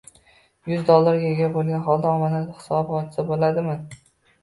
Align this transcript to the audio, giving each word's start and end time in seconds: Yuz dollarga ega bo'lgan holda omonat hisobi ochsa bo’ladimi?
Yuz 0.71 0.79
dollarga 0.87 1.29
ega 1.35 1.51
bo'lgan 1.59 1.85
holda 1.91 2.17
omonat 2.17 2.51
hisobi 2.59 3.01
ochsa 3.05 3.31
bo’ladimi? 3.33 3.81